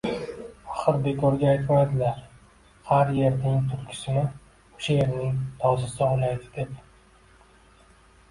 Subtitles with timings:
[0.75, 2.15] Axir, bekorga aytmaydilar,
[2.87, 6.73] har yerning tulkisini o‘sha yerning tozisi ovlaydi, deb